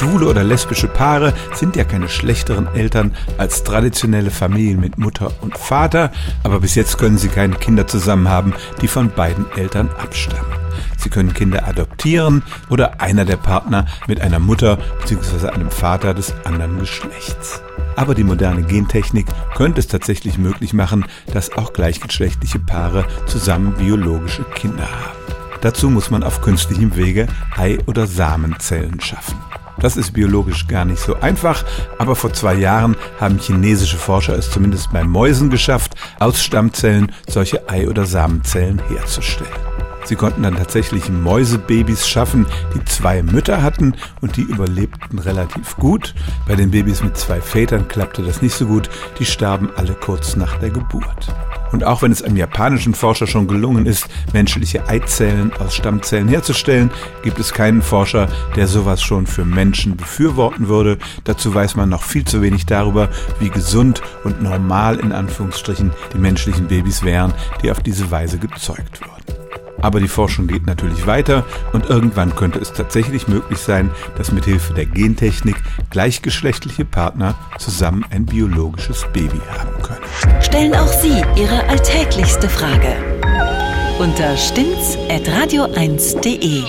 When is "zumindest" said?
34.50-34.92